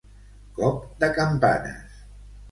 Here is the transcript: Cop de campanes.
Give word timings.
Cop 0.59 0.79
de 1.03 1.09
campanes. 1.17 2.01